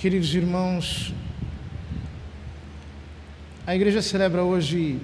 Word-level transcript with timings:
Queridos 0.00 0.34
irmãos, 0.34 1.12
a 3.66 3.76
igreja 3.76 4.00
celebra 4.00 4.42
hoje 4.42 4.98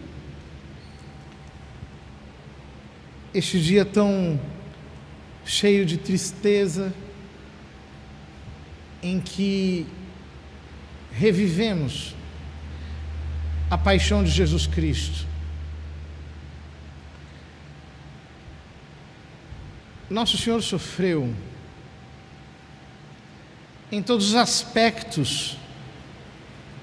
este 3.35 3.61
dia 3.61 3.85
tão 3.85 4.40
cheio 5.45 5.85
de 5.85 5.98
tristeza, 5.98 6.95
em 9.03 9.21
que 9.21 9.86
revivemos 11.13 12.14
a 13.68 13.76
paixão 13.76 14.25
de 14.25 14.31
Jesus 14.31 14.67
Cristo. 14.67 15.26
Nosso 20.08 20.39
Senhor 20.39 20.63
sofreu 20.63 21.35
em 23.90 24.03
todos 24.03 24.31
os 24.31 24.35
aspectos 24.35 25.57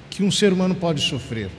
que 0.09 0.23
um 0.23 0.31
ser 0.31 0.53
humano 0.53 0.75
pode 0.75 1.01
sofrer. 1.01 1.49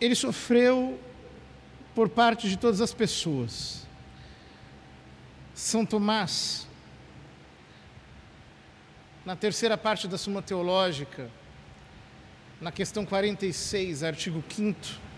Ele 0.00 0.14
sofreu 0.14 0.98
por 1.94 2.08
parte 2.08 2.48
de 2.48 2.56
todas 2.56 2.80
as 2.80 2.94
pessoas. 2.94 3.86
São 5.54 5.84
Tomás, 5.84 6.66
na 9.26 9.36
terceira 9.36 9.76
parte 9.76 10.08
da 10.08 10.16
Suma 10.16 10.40
Teológica, 10.40 11.30
na 12.60 12.72
questão 12.72 13.04
46, 13.04 14.02
artigo 14.02 14.42
5 14.48 15.09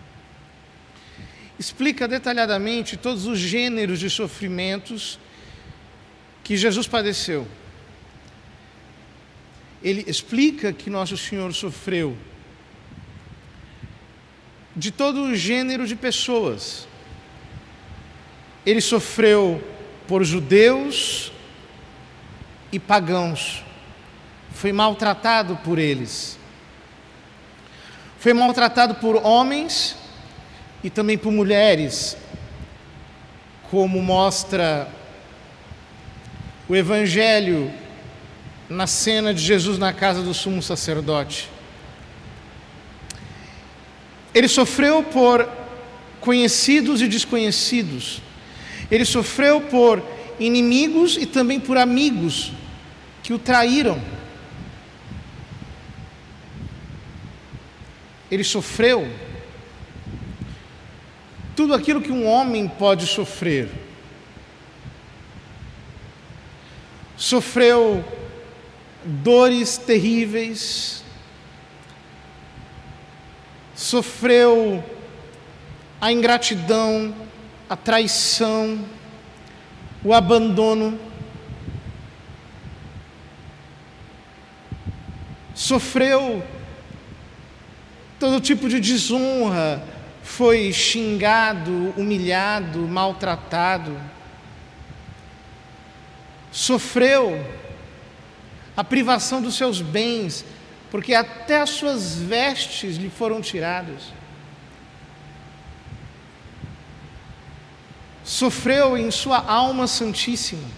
explica 1.62 2.08
detalhadamente 2.08 2.96
todos 2.96 3.24
os 3.24 3.38
gêneros 3.38 4.00
de 4.00 4.10
sofrimentos 4.10 5.16
que 6.42 6.56
Jesus 6.56 6.88
padeceu. 6.88 7.46
Ele 9.80 10.04
explica 10.08 10.72
que 10.72 10.90
Nosso 10.90 11.16
Senhor 11.16 11.54
sofreu 11.54 12.16
de 14.74 14.90
todo 14.90 15.22
o 15.22 15.36
gênero 15.36 15.86
de 15.86 15.94
pessoas. 15.94 16.88
Ele 18.66 18.80
sofreu 18.80 19.62
por 20.08 20.24
judeus 20.24 21.30
e 22.72 22.78
pagãos. 22.80 23.62
Foi 24.52 24.72
maltratado 24.72 25.56
por 25.58 25.78
eles. 25.78 26.36
Foi 28.18 28.32
maltratado 28.32 28.96
por 28.96 29.24
homens 29.24 30.01
e 30.82 30.90
também 30.90 31.16
por 31.16 31.30
mulheres, 31.30 32.16
como 33.70 34.02
mostra 34.02 34.88
o 36.68 36.74
Evangelho 36.74 37.72
na 38.68 38.86
cena 38.86 39.32
de 39.32 39.40
Jesus 39.40 39.78
na 39.78 39.92
casa 39.92 40.22
do 40.22 40.34
sumo 40.34 40.62
sacerdote. 40.62 41.48
Ele 44.34 44.48
sofreu 44.48 45.02
por 45.02 45.48
conhecidos 46.20 47.02
e 47.02 47.08
desconhecidos. 47.08 48.22
Ele 48.90 49.04
sofreu 49.04 49.60
por 49.60 50.02
inimigos 50.38 51.16
e 51.16 51.26
também 51.26 51.60
por 51.60 51.76
amigos 51.76 52.52
que 53.22 53.32
o 53.32 53.38
traíram. 53.38 54.00
Ele 58.30 58.42
sofreu 58.42 59.10
tudo 61.54 61.74
aquilo 61.74 62.00
que 62.00 62.10
um 62.10 62.26
homem 62.26 62.66
pode 62.68 63.06
sofrer. 63.06 63.68
Sofreu 67.16 68.04
dores 69.04 69.76
terríveis, 69.76 71.04
sofreu 73.74 74.82
a 76.00 76.10
ingratidão, 76.10 77.14
a 77.68 77.76
traição, 77.76 78.84
o 80.04 80.12
abandono, 80.12 80.98
sofreu 85.54 86.42
todo 88.18 88.40
tipo 88.40 88.68
de 88.68 88.80
desonra, 88.80 89.91
foi 90.22 90.72
xingado, 90.72 91.92
humilhado, 91.96 92.78
maltratado, 92.80 94.00
sofreu 96.50 97.44
a 98.76 98.84
privação 98.84 99.42
dos 99.42 99.56
seus 99.56 99.80
bens, 99.80 100.44
porque 100.90 101.14
até 101.14 101.60
as 101.60 101.70
suas 101.70 102.16
vestes 102.16 102.96
lhe 102.96 103.10
foram 103.10 103.40
tiradas. 103.40 104.12
Sofreu 108.22 108.96
em 108.96 109.10
sua 109.10 109.38
alma 109.38 109.86
santíssima, 109.86 110.68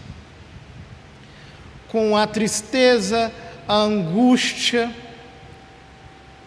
com 1.88 2.16
a 2.16 2.26
tristeza, 2.26 3.32
a 3.68 3.74
angústia, 3.74 4.94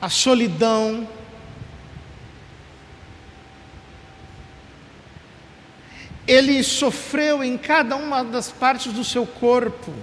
a 0.01 0.09
solidão, 0.09 1.07
ele 6.27 6.61
sofreu 6.61 7.43
em 7.43 7.57
cada 7.57 7.95
uma 7.95 8.23
das 8.23 8.51
partes 8.51 8.91
do 8.91 9.03
seu 9.03 9.25
corpo. 9.25 9.93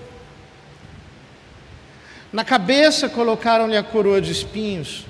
Na 2.33 2.45
cabeça 2.45 3.09
colocaram-lhe 3.09 3.77
a 3.77 3.83
coroa 3.83 4.21
de 4.21 4.33
espinhos, 4.33 5.05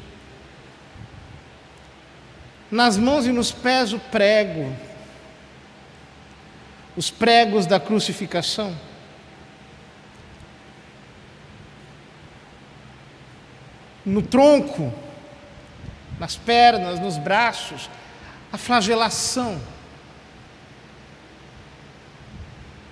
nas 2.71 2.99
mãos 2.99 3.27
e 3.27 3.33
nos 3.33 3.53
pés 3.53 3.93
o 3.93 3.99
prego, 3.99 4.77
os 6.97 7.11
pregos 7.11 7.65
da 7.65 7.79
crucificação. 7.79 8.77
No 14.05 14.21
tronco, 14.21 14.93
nas 16.19 16.37
pernas, 16.37 17.01
nos 17.01 17.17
braços, 17.17 17.89
a 18.53 18.59
flagelação. 18.59 19.59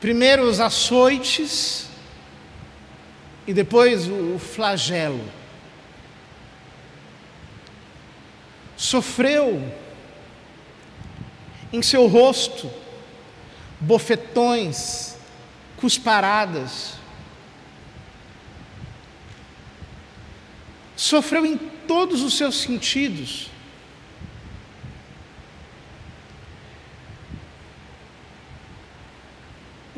Primeiro 0.02 0.42
os 0.42 0.58
açoites 0.58 1.86
e 3.46 3.54
depois 3.54 4.08
o 4.08 4.36
flagelo. 4.36 5.24
Sofreu 8.76 9.62
em 11.72 11.80
seu 11.82 12.08
rosto 12.08 12.68
bofetões, 13.78 15.14
cusparadas. 15.76 16.94
Sofreu 20.96 21.46
em 21.46 21.56
todos 21.56 22.22
os 22.22 22.36
seus 22.36 22.56
sentidos. 22.56 23.51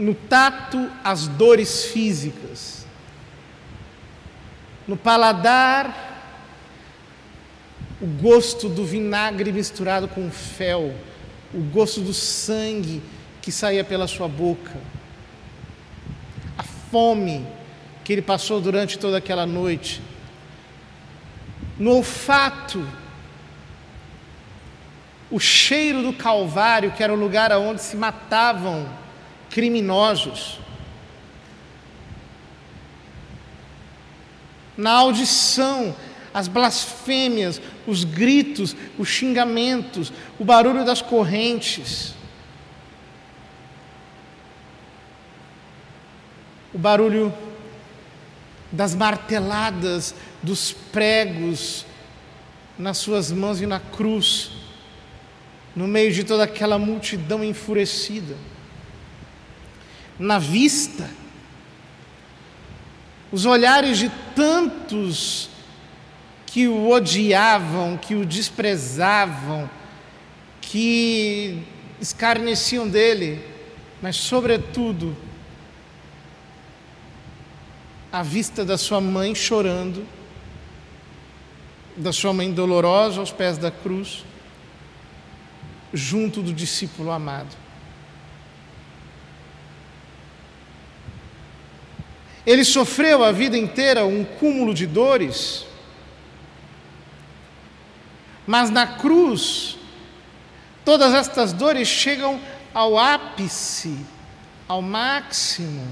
No 0.05 0.15
tato 0.15 0.91
as 1.03 1.27
dores 1.27 1.87
físicas, 1.87 2.87
no 4.87 4.99
paladar 4.99 6.13
o 8.03 8.07
gosto 8.07 8.69
do 8.69 8.85
vinagre 8.85 9.51
misturado 9.51 10.07
com 10.07 10.31
fel, 10.31 10.95
o 11.55 11.61
gosto 11.61 12.03
do 12.03 12.13
sangue 12.13 13.03
que 13.41 13.51
saía 13.51 13.83
pela 13.83 14.07
sua 14.07 14.29
boca, 14.29 14.77
a 16.59 16.63
fome 16.63 17.47
que 18.05 18.13
ele 18.13 18.21
passou 18.21 18.61
durante 18.61 18.99
toda 18.99 19.17
aquela 19.17 19.47
noite, 19.47 20.03
no 21.79 21.93
olfato, 21.93 22.87
o 25.31 25.41
cheiro 25.41 26.03
do 26.03 26.13
Calvário, 26.13 26.93
que 26.93 27.03
era 27.03 27.15
o 27.15 27.17
lugar 27.17 27.51
onde 27.53 27.81
se 27.81 27.97
matavam 27.97 29.03
criminosos. 29.55 30.59
Na 34.77 34.91
audição, 34.91 35.95
as 36.35 36.49
blasfêmias, 36.49 37.61
os 37.87 38.03
gritos, 38.03 38.75
os 38.99 39.09
xingamentos, 39.09 40.13
o 40.41 40.45
barulho 40.45 40.85
das 40.85 41.01
correntes, 41.01 42.15
o 46.75 46.79
barulho 46.79 47.33
das 48.73 48.93
marteladas 48.97 50.17
dos 50.43 50.73
pregos 50.73 51.87
nas 52.77 52.99
suas 52.99 53.31
mãos 53.31 53.61
e 53.61 53.67
na 53.67 53.79
cruz, 53.79 54.51
no 55.77 55.87
meio 55.87 56.13
de 56.13 56.25
toda 56.25 56.43
aquela 56.43 56.77
multidão 56.77 57.45
enfurecida 57.45 58.35
na 60.19 60.39
vista. 60.39 61.09
Os 63.33 63.47
olhares 63.47 63.99
de 63.99 64.11
tantos 64.35 65.51
que 66.47 66.69
o 66.69 66.89
odiavam, 66.89 67.97
que 67.97 68.15
o 68.15 68.25
desprezavam, 68.25 69.69
que 70.61 71.63
escarneciam 72.01 72.89
dele, 72.89 73.45
mas, 74.01 74.17
sobretudo, 74.17 75.17
a 78.13 78.23
vista 78.23 78.65
da 78.65 78.79
sua 78.79 79.01
mãe 79.01 79.35
chorando, 79.35 80.07
da 81.97 82.13
sua 82.13 82.33
mãe 82.33 82.53
dolorosa 82.53 83.19
aos 83.19 83.33
pés 83.33 83.59
da 83.59 83.71
cruz, 83.71 84.25
junto 85.93 86.41
do 86.41 86.53
discípulo 86.53 87.11
amado. 87.11 87.64
Ele 92.47 92.65
sofreu 92.65 93.25
a 93.25 93.33
vida 93.33 93.57
inteira 93.57 94.05
um 94.05 94.25
cúmulo 94.25 94.75
de 94.75 94.87
dores, 94.87 95.65
mas 98.47 98.69
na 98.69 98.87
cruz, 98.87 99.79
todas 100.85 101.15
estas 101.15 101.53
dores 101.53 101.89
chegam 101.89 102.39
ao 102.75 102.99
ápice, 102.99 103.97
ao 104.69 104.83
máximo, 104.83 105.87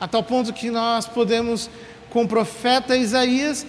a 0.00 0.06
tal 0.06 0.22
ponto 0.22 0.52
que 0.52 0.70
nós 0.70 1.06
podemos, 1.06 1.68
com 2.10 2.22
o 2.22 2.28
profeta 2.28 2.96
Isaías, 2.96 3.66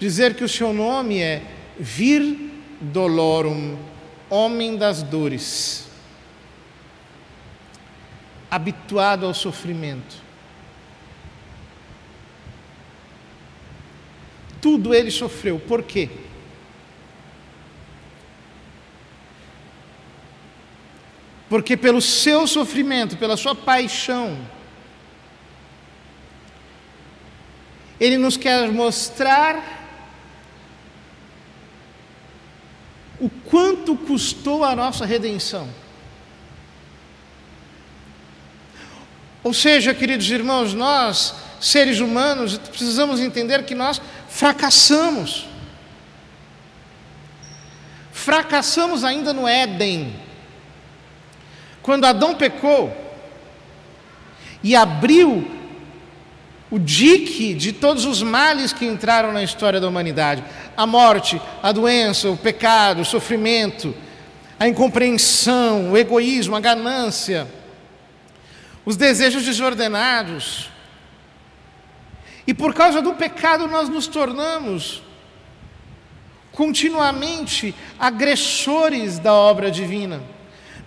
dizer 0.00 0.34
que 0.34 0.42
o 0.42 0.48
seu 0.48 0.72
nome 0.72 1.20
é 1.20 1.42
Vir 1.78 2.52
Dolorum, 2.80 3.76
homem 4.28 4.76
das 4.76 5.02
dores, 5.02 5.86
habituado 8.50 9.24
ao 9.24 9.34
sofrimento. 9.34 10.25
Tudo 14.60 14.94
ele 14.94 15.10
sofreu, 15.10 15.58
por 15.58 15.82
quê? 15.82 16.08
Porque 21.48 21.76
pelo 21.76 22.00
seu 22.00 22.46
sofrimento, 22.46 23.16
pela 23.16 23.36
sua 23.36 23.54
paixão, 23.54 24.36
ele 28.00 28.18
nos 28.18 28.36
quer 28.36 28.70
mostrar 28.70 29.76
o 33.18 33.30
quanto 33.30 33.96
custou 33.96 34.64
a 34.64 34.76
nossa 34.76 35.06
redenção. 35.06 35.68
Ou 39.42 39.54
seja, 39.54 39.94
queridos 39.94 40.28
irmãos, 40.28 40.74
nós, 40.74 41.34
seres 41.60 42.00
humanos, 42.00 42.58
precisamos 42.58 43.20
entender 43.20 43.64
que 43.64 43.74
nós 43.74 44.00
fracassamos. 44.28 45.46
Fracassamos 48.12 49.04
ainda 49.04 49.32
no 49.32 49.46
Éden. 49.46 50.14
Quando 51.82 52.04
Adão 52.04 52.34
pecou 52.34 52.94
e 54.62 54.74
abriu 54.74 55.50
o 56.70 56.78
dique 56.78 57.54
de 57.54 57.72
todos 57.72 58.04
os 58.04 58.22
males 58.22 58.72
que 58.72 58.84
entraram 58.84 59.32
na 59.32 59.42
história 59.42 59.80
da 59.80 59.88
humanidade: 59.88 60.42
a 60.76 60.86
morte, 60.86 61.40
a 61.62 61.70
doença, 61.72 62.28
o 62.28 62.36
pecado, 62.36 63.02
o 63.02 63.04
sofrimento, 63.04 63.94
a 64.58 64.66
incompreensão, 64.66 65.92
o 65.92 65.96
egoísmo, 65.96 66.56
a 66.56 66.60
ganância, 66.60 67.46
os 68.84 68.96
desejos 68.96 69.44
desordenados. 69.44 70.70
E 72.46 72.54
por 72.54 72.72
causa 72.72 73.02
do 73.02 73.14
pecado 73.14 73.66
nós 73.66 73.88
nos 73.88 74.06
tornamos 74.06 75.02
continuamente 76.52 77.74
agressores 77.98 79.18
da 79.18 79.32
obra 79.32 79.70
divina. 79.70 80.22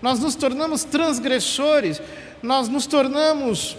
Nós 0.01 0.19
nos 0.19 0.33
tornamos 0.35 0.83
transgressores, 0.83 2.01
nós 2.41 2.69
nos 2.69 2.87
tornamos 2.87 3.77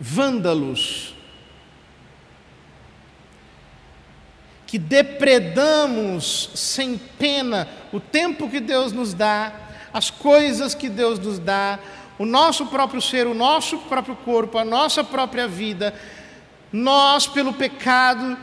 vândalos, 0.00 1.14
que 4.66 4.78
depredamos 4.78 6.50
sem 6.54 6.98
pena 7.18 7.66
o 7.90 7.98
tempo 7.98 8.50
que 8.50 8.60
Deus 8.60 8.92
nos 8.92 9.14
dá, 9.14 9.52
as 9.94 10.10
coisas 10.10 10.74
que 10.74 10.90
Deus 10.90 11.18
nos 11.18 11.38
dá, 11.38 11.78
o 12.18 12.26
nosso 12.26 12.66
próprio 12.66 13.00
ser, 13.00 13.26
o 13.26 13.34
nosso 13.34 13.78
próprio 13.78 14.16
corpo, 14.16 14.58
a 14.58 14.64
nossa 14.64 15.04
própria 15.04 15.46
vida, 15.46 15.94
nós, 16.72 17.26
pelo 17.26 17.52
pecado, 17.52 18.36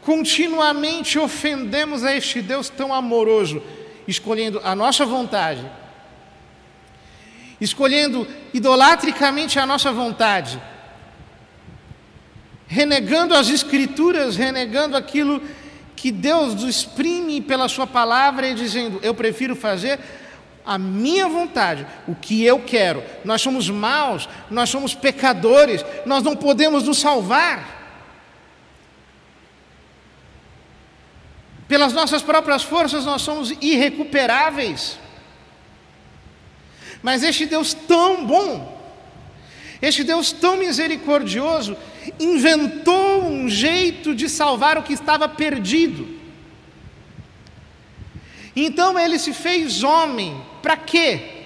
continuamente 0.00 1.18
ofendemos 1.18 2.02
a 2.02 2.16
este 2.16 2.40
Deus 2.40 2.68
tão 2.68 2.92
amoroso 2.92 3.62
escolhendo 4.08 4.60
a 4.64 4.74
nossa 4.74 5.04
vontade, 5.04 5.64
escolhendo 7.60 8.26
idolatricamente 8.52 9.58
a 9.58 9.66
nossa 9.66 9.92
vontade, 9.92 10.60
renegando 12.66 13.34
as 13.34 13.50
Escrituras, 13.50 14.36
renegando 14.36 14.96
aquilo 14.96 15.42
que 15.94 16.10
Deus 16.10 16.62
exprime 16.62 17.40
pela 17.40 17.68
Sua 17.68 17.86
palavra 17.86 18.48
e 18.48 18.54
dizendo: 18.54 18.98
Eu 19.02 19.14
prefiro 19.14 19.54
fazer 19.54 20.00
a 20.70 20.78
minha 20.78 21.28
vontade, 21.28 21.84
o 22.06 22.14
que 22.14 22.44
eu 22.44 22.60
quero. 22.60 23.02
Nós 23.24 23.42
somos 23.42 23.68
maus, 23.68 24.28
nós 24.48 24.70
somos 24.70 24.94
pecadores, 24.94 25.84
nós 26.06 26.22
não 26.22 26.36
podemos 26.36 26.84
nos 26.84 26.98
salvar. 26.98 27.76
Pelas 31.66 31.92
nossas 31.92 32.22
próprias 32.22 32.62
forças 32.62 33.04
nós 33.04 33.20
somos 33.20 33.50
irrecuperáveis. 33.60 34.96
Mas 37.02 37.24
este 37.24 37.46
Deus 37.46 37.74
tão 37.74 38.24
bom, 38.24 38.80
este 39.82 40.04
Deus 40.04 40.30
tão 40.30 40.56
misericordioso, 40.56 41.76
inventou 42.20 43.24
um 43.24 43.48
jeito 43.48 44.14
de 44.14 44.28
salvar 44.28 44.78
o 44.78 44.84
que 44.84 44.92
estava 44.92 45.28
perdido. 45.28 46.19
Então 48.64 48.98
ele 48.98 49.18
se 49.18 49.32
fez 49.32 49.82
homem, 49.82 50.40
para 50.62 50.76
quê? 50.76 51.44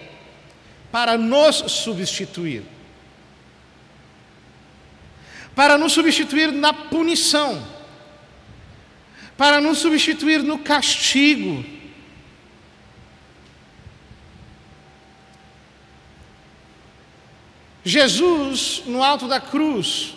Para 0.90 1.16
nos 1.16 1.56
substituir. 1.56 2.62
Para 5.54 5.78
nos 5.78 5.92
substituir 5.92 6.50
na 6.52 6.72
punição 6.72 7.74
para 9.36 9.60
nos 9.60 9.78
substituir 9.78 10.42
no 10.42 10.58
castigo. 10.58 11.64
Jesus, 17.84 18.82
no 18.86 19.02
alto 19.02 19.28
da 19.28 19.40
cruz, 19.40 20.14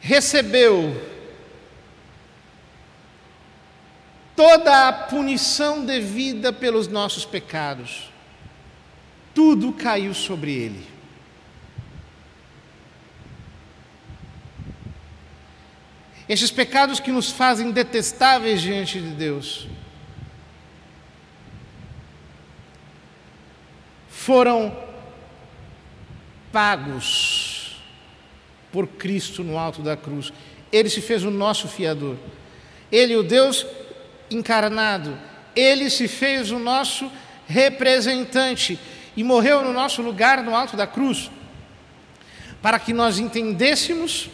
recebeu 0.00 1.09
toda 4.40 4.88
a 4.88 4.92
punição 4.94 5.84
devida 5.84 6.50
pelos 6.50 6.88
nossos 6.88 7.26
pecados. 7.26 8.10
Tudo 9.34 9.70
caiu 9.70 10.14
sobre 10.14 10.50
ele. 10.50 10.88
esses 16.26 16.50
pecados 16.52 17.00
que 17.00 17.10
nos 17.10 17.32
fazem 17.32 17.72
detestáveis 17.72 18.62
diante 18.62 19.00
de 19.00 19.08
Deus, 19.08 19.66
foram 24.08 24.74
pagos 26.52 27.82
por 28.70 28.86
Cristo 28.86 29.42
no 29.42 29.58
alto 29.58 29.82
da 29.82 29.96
cruz. 29.96 30.32
Ele 30.70 30.88
se 30.88 31.02
fez 31.02 31.24
o 31.24 31.32
nosso 31.32 31.66
fiador. 31.66 32.16
Ele, 32.92 33.16
o 33.16 33.24
Deus 33.24 33.66
encarnado, 34.30 35.18
ele 35.54 35.90
se 35.90 36.06
fez 36.06 36.50
o 36.50 36.58
nosso 36.58 37.10
representante 37.46 38.78
e 39.16 39.24
morreu 39.24 39.62
no 39.62 39.72
nosso 39.72 40.02
lugar 40.02 40.42
no 40.42 40.54
alto 40.54 40.76
da 40.76 40.86
cruz, 40.86 41.30
para 42.62 42.78
que 42.78 42.92
nós 42.92 43.18
entendêssemos 43.18 44.30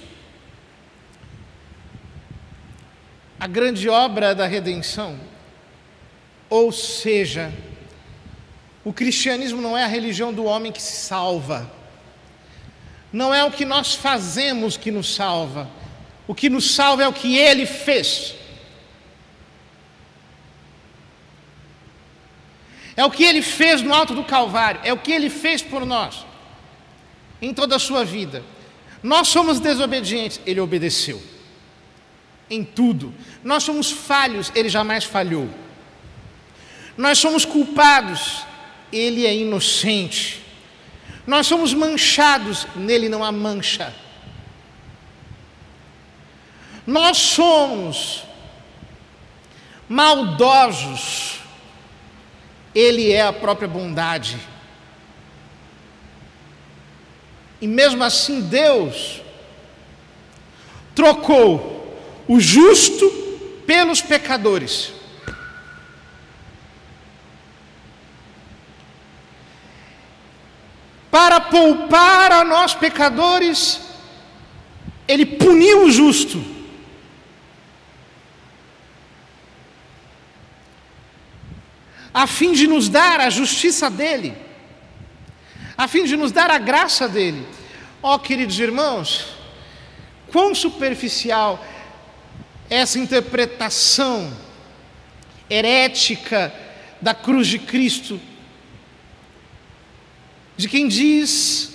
a 3.39 3.47
grande 3.47 3.89
obra 3.89 4.35
da 4.35 4.47
redenção. 4.47 5.19
Ou 6.49 6.71
seja, 6.73 7.53
o 8.85 8.93
cristianismo 8.93 9.61
não 9.61 9.77
é 9.77 9.85
a 9.85 9.89
religião 9.89 10.33
do 10.33 10.45
homem 10.45 10.73
que 10.73 10.81
se 10.81 10.97
salva. 10.97 11.71
Não 13.13 13.33
é 13.33 13.45
o 13.45 13.51
que 13.51 13.65
nós 13.65 13.95
fazemos 13.95 14.77
que 14.77 14.91
nos 14.91 15.15
salva. 15.15 15.69
O 16.27 16.35
que 16.35 16.49
nos 16.49 16.75
salva 16.75 17.03
é 17.03 17.09
o 17.09 17.13
que 17.13 17.37
ele 17.37 17.67
fez. 17.67 18.35
É 22.97 23.05
o 23.05 23.11
que 23.11 23.25
ele 23.25 23.43
fez 23.43 23.83
no 23.83 23.93
alto 23.93 24.15
do 24.15 24.25
Calvário, 24.25 24.81
é 24.83 24.93
o 24.93 24.99
que 24.99 25.13
ele 25.13 25.29
fez 25.29 25.61
por 25.63 25.85
nós 25.85 26.25
em 27.41 27.53
toda 27.53 27.77
a 27.77 27.79
sua 27.79 28.05
vida. 28.05 28.43
Nós 29.03 29.29
somos 29.29 29.61
desobedientes, 29.61 30.41
ele 30.47 30.61
obedeceu 30.61 31.23
em 32.49 32.65
tudo. 32.65 33.13
Nós 33.45 33.63
somos 33.63 33.91
falhos, 33.91 34.51
ele 34.55 34.69
jamais 34.69 35.05
falhou. 35.05 35.49
Nós 36.97 37.19
somos 37.19 37.45
culpados, 37.45 38.45
ele 38.93 39.27
é 39.27 39.35
inocente. 39.35 40.43
Nós 41.27 41.47
somos 41.47 41.75
manchados, 41.75 42.67
nele 42.75 43.09
não 43.09 43.23
há 43.23 43.31
mancha. 43.31 43.93
Nós 46.87 47.19
somos 47.19 48.23
maldosos, 49.89 51.41
ele 52.77 53.11
é 53.11 53.23
a 53.23 53.33
própria 53.33 53.67
bondade. 53.67 54.37
E 57.59 57.67
mesmo 57.67 58.05
assim, 58.05 58.43
Deus 58.43 59.23
trocou 60.95 61.99
o 62.29 62.39
justo 62.39 63.11
pelos 63.67 64.03
pecadores. 64.03 64.93
Para 71.11 71.41
poupar 71.41 72.31
a 72.31 72.45
nós 72.45 72.75
pecadores, 72.75 73.81
Ele 75.09 75.25
puniu 75.25 75.85
o 75.85 75.91
justo. 75.91 76.56
A 82.17 82.27
fim 82.27 82.53
de 82.53 82.67
nos 82.67 82.89
dar 82.89 83.21
a 83.21 83.29
justiça 83.29 83.91
dele 83.91 84.47
a 85.77 85.87
fim 85.87 86.05
de 86.05 86.17
nos 86.17 86.33
dar 86.33 86.51
a 86.51 86.59
graça 86.59 87.07
dele. 87.07 87.47
Ó 88.03 88.15
oh, 88.15 88.19
queridos 88.19 88.59
irmãos, 88.59 89.27
quão 90.33 90.55
superficial 90.55 91.65
essa 92.71 92.99
interpretação 92.99 94.33
herética 95.51 96.53
da 97.01 97.15
cruz 97.15 97.47
de 97.47 97.59
Cristo, 97.59 98.19
de 100.57 100.69
quem 100.69 100.89
diz 100.89 101.73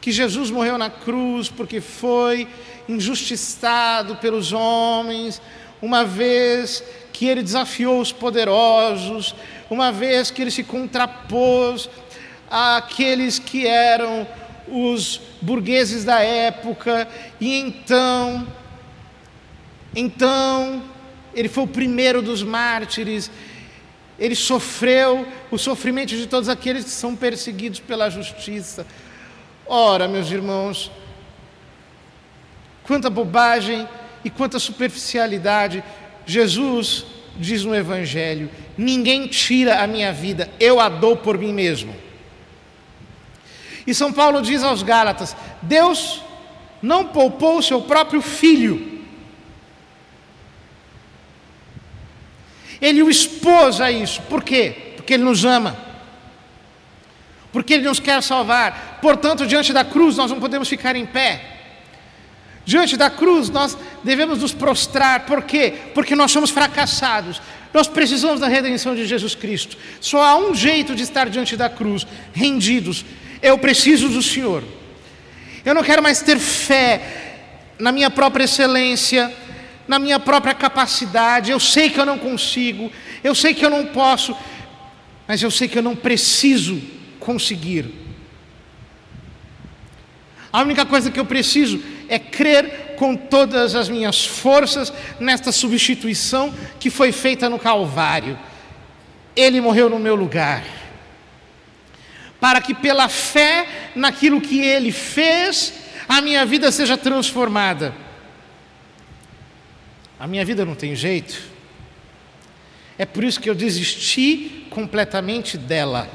que 0.00 0.12
Jesus 0.12 0.50
morreu 0.50 0.76
na 0.76 0.90
cruz 0.90 1.48
porque 1.48 1.80
foi 1.80 2.46
injustiçado 2.88 4.16
pelos 4.16 4.52
homens, 4.52 5.40
uma 5.80 6.04
vez 6.04 6.84
que 7.22 7.28
ele 7.28 7.40
desafiou 7.44 8.00
os 8.00 8.10
poderosos, 8.10 9.32
uma 9.70 9.92
vez 9.92 10.28
que 10.28 10.42
ele 10.42 10.50
se 10.50 10.64
contrapôs 10.64 11.88
àqueles 12.50 13.38
que 13.38 13.64
eram 13.64 14.26
os 14.66 15.20
burgueses 15.40 16.04
da 16.04 16.18
época, 16.18 17.06
e 17.40 17.60
então, 17.60 18.44
então, 19.94 20.82
ele 21.32 21.48
foi 21.48 21.62
o 21.62 21.68
primeiro 21.68 22.20
dos 22.20 22.42
mártires, 22.42 23.30
ele 24.18 24.34
sofreu 24.34 25.24
o 25.48 25.56
sofrimento 25.56 26.16
de 26.16 26.26
todos 26.26 26.48
aqueles 26.48 26.86
que 26.86 26.90
são 26.90 27.14
perseguidos 27.14 27.78
pela 27.78 28.10
justiça. 28.10 28.84
Ora, 29.64 30.08
meus 30.08 30.28
irmãos, 30.28 30.90
quanta 32.82 33.08
bobagem 33.08 33.88
e 34.24 34.28
quanta 34.28 34.58
superficialidade. 34.58 35.84
Jesus 36.26 37.11
diz 37.36 37.64
no 37.64 37.74
Evangelho: 37.74 38.50
ninguém 38.76 39.26
tira 39.26 39.82
a 39.82 39.86
minha 39.86 40.12
vida, 40.12 40.50
eu 40.58 40.80
a 40.80 40.88
dou 40.88 41.16
por 41.16 41.38
mim 41.38 41.52
mesmo. 41.52 41.94
E 43.86 43.94
São 43.94 44.12
Paulo 44.12 44.42
diz 44.42 44.62
aos 44.62 44.82
Gálatas: 44.82 45.36
Deus 45.60 46.22
não 46.80 47.06
poupou 47.06 47.58
o 47.58 47.62
seu 47.62 47.82
próprio 47.82 48.20
filho. 48.20 49.00
Ele 52.80 53.02
o 53.02 53.08
expôs 53.08 53.80
a 53.80 53.92
isso. 53.92 54.20
Por 54.22 54.42
quê? 54.42 54.94
Porque 54.96 55.14
ele 55.14 55.22
nos 55.22 55.44
ama. 55.44 55.76
Porque 57.52 57.74
ele 57.74 57.84
nos 57.84 58.00
quer 58.00 58.20
salvar. 58.22 58.98
Portanto, 59.00 59.46
diante 59.46 59.72
da 59.72 59.84
cruz, 59.84 60.16
nós 60.16 60.30
não 60.30 60.40
podemos 60.40 60.68
ficar 60.68 60.96
em 60.96 61.06
pé. 61.06 61.51
Diante 62.64 62.96
da 62.96 63.10
cruz, 63.10 63.48
nós 63.48 63.76
devemos 64.04 64.38
nos 64.38 64.52
prostrar. 64.52 65.26
Por 65.26 65.42
quê? 65.42 65.74
Porque 65.94 66.14
nós 66.14 66.30
somos 66.30 66.50
fracassados. 66.50 67.40
Nós 67.74 67.88
precisamos 67.88 68.40
da 68.40 68.48
redenção 68.48 68.94
de 68.94 69.06
Jesus 69.06 69.34
Cristo. 69.34 69.76
Só 70.00 70.22
há 70.22 70.36
um 70.36 70.54
jeito 70.54 70.94
de 70.94 71.02
estar 71.02 71.28
diante 71.28 71.56
da 71.56 71.68
cruz, 71.68 72.06
rendidos, 72.32 73.04
eu 73.40 73.58
preciso 73.58 74.08
do 74.08 74.22
Senhor. 74.22 74.62
Eu 75.64 75.74
não 75.74 75.82
quero 75.82 76.02
mais 76.02 76.20
ter 76.22 76.38
fé 76.38 77.40
na 77.78 77.90
minha 77.90 78.10
própria 78.10 78.44
excelência, 78.44 79.32
na 79.88 79.98
minha 79.98 80.20
própria 80.20 80.54
capacidade. 80.54 81.50
Eu 81.50 81.58
sei 81.58 81.90
que 81.90 81.98
eu 81.98 82.06
não 82.06 82.18
consigo, 82.18 82.92
eu 83.24 83.34
sei 83.34 83.54
que 83.54 83.64
eu 83.64 83.70
não 83.70 83.86
posso, 83.86 84.36
mas 85.26 85.42
eu 85.42 85.50
sei 85.50 85.66
que 85.66 85.78
eu 85.78 85.82
não 85.82 85.96
preciso 85.96 86.80
conseguir. 87.18 88.02
A 90.52 90.60
única 90.60 90.84
coisa 90.84 91.10
que 91.10 91.18
eu 91.18 91.24
preciso 91.24 91.82
é 92.12 92.18
crer 92.18 92.94
com 92.96 93.16
todas 93.16 93.74
as 93.74 93.88
minhas 93.88 94.24
forças 94.24 94.92
nesta 95.18 95.50
substituição 95.50 96.54
que 96.78 96.90
foi 96.90 97.10
feita 97.10 97.48
no 97.48 97.58
Calvário. 97.58 98.38
Ele 99.34 99.60
morreu 99.60 99.88
no 99.88 99.98
meu 99.98 100.14
lugar 100.14 100.62
para 102.42 102.60
que 102.60 102.74
pela 102.74 103.08
fé 103.08 103.92
naquilo 103.94 104.40
que 104.40 104.60
Ele 104.60 104.90
fez, 104.90 105.74
a 106.08 106.20
minha 106.20 106.44
vida 106.44 106.72
seja 106.72 106.98
transformada. 106.98 107.94
A 110.18 110.26
minha 110.26 110.44
vida 110.44 110.64
não 110.64 110.74
tem 110.74 110.96
jeito. 110.96 111.40
É 112.98 113.06
por 113.06 113.22
isso 113.22 113.40
que 113.40 113.48
eu 113.48 113.54
desisti 113.54 114.66
completamente 114.70 115.56
dela. 115.56 116.10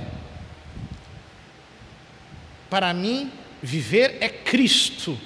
Para 2.69 2.93
mim, 2.93 3.31
viver 3.63 4.17
é 4.19 4.27
Cristo, 4.27 5.17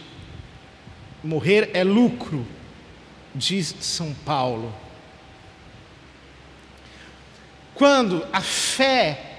morrer 1.24 1.72
é 1.74 1.84
lucro, 1.84 2.46
diz 3.34 3.76
São 3.80 4.14
Paulo. 4.26 4.74
Quando 7.76 8.26
a 8.32 8.42
fé 8.42 9.32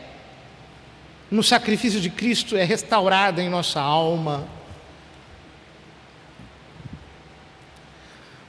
no 1.32 1.42
sacrifício 1.42 1.98
de 1.98 2.10
Cristo 2.10 2.58
é 2.58 2.62
restaurada 2.62 3.42
em 3.42 3.48
nossa 3.48 3.80
alma. 3.80 4.46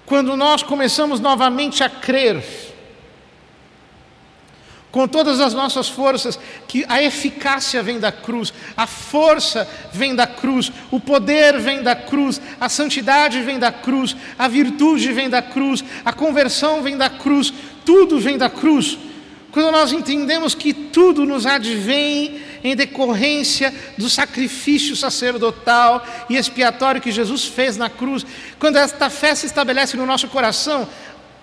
Quando 0.06 0.36
nós 0.36 0.62
começamos 0.62 1.22
novamente 1.22 1.82
a 1.82 1.90
crer, 1.90 2.44
com 4.94 5.08
todas 5.08 5.40
as 5.40 5.56
nossas 5.56 5.90
forças, 5.90 6.40
que 6.68 6.86
a 6.88 7.02
eficácia 7.02 7.82
vem 7.82 8.00
da 8.00 8.12
cruz, 8.12 8.54
a 8.78 8.86
força 8.86 9.68
vem 9.92 10.14
da 10.14 10.28
cruz, 10.28 10.72
o 10.92 11.00
poder 11.00 11.60
vem 11.60 11.82
da 11.82 11.96
cruz, 11.96 12.40
a 12.62 12.70
santidade 12.70 13.42
vem 13.42 13.58
da 13.58 13.72
cruz, 13.72 14.16
a 14.38 14.48
virtude 14.48 15.12
vem 15.12 15.32
da 15.32 15.42
cruz, 15.42 15.84
a 16.06 16.14
conversão 16.14 16.84
vem 16.84 16.96
da 16.96 17.10
cruz, 17.10 17.52
tudo 17.84 18.20
vem 18.20 18.38
da 18.38 18.52
cruz. 18.52 19.00
Quando 19.52 19.72
nós 19.72 19.92
entendemos 19.92 20.54
que 20.54 20.72
tudo 20.72 21.26
nos 21.26 21.48
advém 21.48 22.40
em 22.64 22.76
decorrência 22.76 23.74
do 23.98 24.08
sacrifício 24.08 24.96
sacerdotal 24.96 26.06
e 26.30 26.38
expiatório 26.38 27.02
que 27.02 27.12
Jesus 27.12 27.46
fez 27.46 27.78
na 27.78 27.90
cruz, 27.90 28.24
quando 28.60 28.76
esta 28.76 29.10
fé 29.10 29.34
se 29.34 29.48
estabelece 29.48 29.98
no 29.98 30.06
nosso 30.06 30.28
coração, 30.28 30.88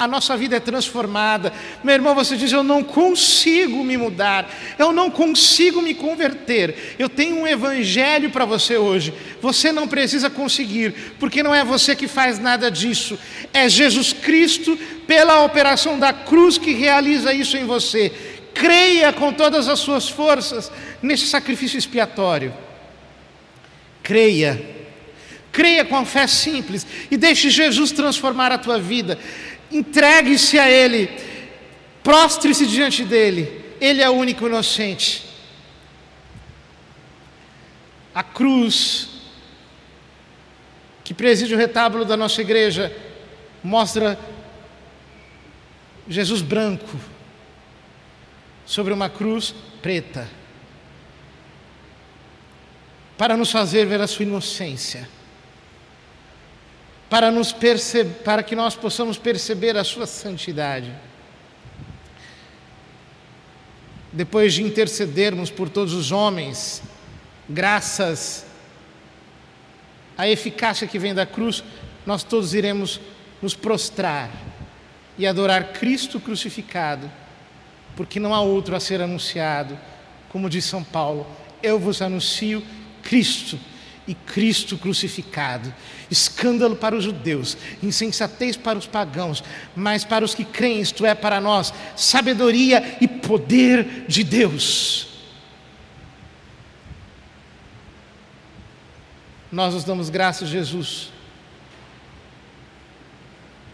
a 0.01 0.09
nossa 0.09 0.35
vida 0.35 0.57
é 0.57 0.61
transformada. 0.61 1.53
Meu 1.85 1.95
irmão, 1.95 2.15
você 2.15 2.35
diz: 2.35 2.51
Eu 2.51 2.63
não 2.63 2.83
consigo 2.83 3.85
me 3.85 3.99
mudar, 3.99 4.51
eu 4.79 4.93
não 4.93 5.11
consigo 5.11 5.83
me 5.83 5.95
converter. 5.95 6.97
Eu 6.99 7.07
tenho 7.07 7.37
um 7.37 7.47
evangelho 7.47 8.31
para 8.31 8.47
você 8.47 8.79
hoje. 8.79 9.13
Você 9.43 9.71
não 9.71 9.87
precisa 9.87 10.31
conseguir, 10.31 10.95
porque 11.21 11.43
não 11.43 11.55
é 11.55 11.63
você 11.63 11.95
que 11.95 12.09
faz 12.09 12.39
nada 12.39 12.71
disso, 12.71 13.19
é 13.53 13.69
Jesus 13.69 14.15
Cristo, 14.15 14.75
pela 15.07 15.45
operação 15.45 15.99
da 15.99 16.15
cruz, 16.15 16.57
que 16.57 16.73
realiza 16.73 17.35
isso 17.35 17.59
em 17.59 17.67
você. 17.67 18.11
Creia 18.55 19.13
com 19.13 19.35
todas 19.35 19.69
as 19.69 19.81
suas 19.81 20.09
forças 20.09 20.73
nesse 21.03 21.27
sacrifício 21.27 21.77
expiatório. 21.77 22.55
Creia. 24.03 24.81
Creia 25.53 25.85
com 25.85 25.97
a 25.97 26.05
fé 26.05 26.27
simples 26.27 26.87
e 27.11 27.17
deixe 27.17 27.51
Jesus 27.51 27.91
transformar 27.91 28.53
a 28.53 28.59
tua 28.59 28.79
vida. 28.79 29.19
Entregue-se 29.71 30.59
a 30.59 30.71
Ele. 30.71 31.09
Prostre-se 32.03 32.67
diante 32.67 33.05
dele. 33.05 33.75
Ele 33.81 34.03
é 34.03 34.09
o 34.09 34.15
único 34.15 34.47
inocente. 34.47 35.25
A 38.15 38.23
cruz 38.23 39.09
que 41.05 41.15
preside 41.15 41.55
o 41.55 41.59
retábulo 41.59 42.05
da 42.05 42.17
nossa 42.17 42.41
igreja 42.41 42.95
mostra 43.63 44.19
Jesus 46.09 46.43
branco 46.43 46.97
sobre 48.67 48.93
uma 48.93 49.09
cruz 49.09 49.55
preta, 49.83 50.29
para 53.19 53.37
nos 53.37 53.51
fazer 53.51 53.87
ver 53.87 54.01
a 54.01 54.07
sua 54.07 54.25
inocência, 54.25 55.09
para, 57.11 57.33
nos 57.33 57.53
para 58.25 58.43
que 58.45 58.55
nós 58.55 58.77
possamos 58.77 59.19
perceber 59.19 59.77
a 59.77 59.83
sua 59.83 60.07
santidade. 60.07 60.95
Depois 64.13 64.55
de 64.55 64.63
intercedermos 64.63 65.51
por 65.51 65.69
todos 65.69 65.93
os 65.93 66.13
homens, 66.13 66.81
graças 67.49 68.47
à 70.17 70.29
eficácia 70.29 70.87
que 70.87 70.99
vem 71.01 71.13
da 71.13 71.27
cruz, 71.27 71.65
nós 72.07 72.23
todos 72.23 72.55
iremos 72.55 73.01
nos 73.43 73.55
prostrar 73.55 74.31
e 75.19 75.27
adorar 75.27 75.73
Cristo 75.73 76.21
crucificado, 76.21 77.11
porque 77.97 78.21
não 78.21 78.33
há 78.33 78.41
outro 78.41 78.77
a 78.77 78.81
ser 78.81 79.01
anunciado. 79.01 79.77
Como 80.29 80.49
diz 80.49 80.65
São 80.65 80.85
Paulo, 80.85 81.27
eu 81.61 81.79
vos 81.79 82.01
anuncio 82.01 82.63
Cristo 83.03 83.59
e 84.07 84.15
Cristo 84.15 84.77
crucificado. 84.77 85.73
Escândalo 86.11 86.75
para 86.75 86.97
os 86.97 87.05
judeus, 87.05 87.57
insensatez 87.83 88.57
para 88.57 88.79
os 88.79 88.87
pagãos, 88.87 89.45
mas 89.77 90.05
para 90.05 90.25
os 90.25 90.35
que 90.35 90.45
creem, 90.45 90.81
isto 90.81 91.07
é, 91.07 91.15
para 91.15 91.41
nós, 91.41 91.73
sabedoria 91.97 92.99
e 93.01 93.07
poder 93.07 94.07
de 94.09 94.25
Deus. 94.25 95.09
Nós 99.53 99.75
nos 99.75 99.85
damos 99.85 100.11
graças, 100.11 100.49
Jesus, 100.49 101.13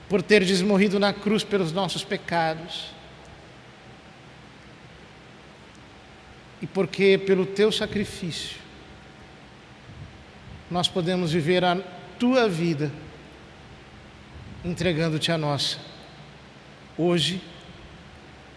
por 0.08 0.22
ter 0.22 0.44
desmorrido 0.44 0.98
na 0.98 1.12
cruz 1.12 1.44
pelos 1.44 1.72
nossos 1.72 2.04
pecados. 2.04 2.94
E 6.60 6.66
porque 6.66 7.18
pelo 7.18 7.44
teu 7.44 7.70
sacrifício 7.70 8.65
nós 10.70 10.88
podemos 10.88 11.32
viver 11.32 11.64
a 11.64 11.76
tua 12.18 12.48
vida 12.48 12.90
entregando-te 14.64 15.30
a 15.30 15.38
nossa, 15.38 15.78
hoje 16.98 17.40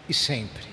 e 0.08 0.14
sempre. 0.14 0.69